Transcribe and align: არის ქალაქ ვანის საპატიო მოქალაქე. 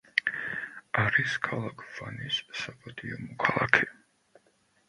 არის 1.01 1.35
ქალაქ 1.47 1.85
ვანის 1.97 2.39
საპატიო 2.63 3.21
მოქალაქე. 3.27 3.93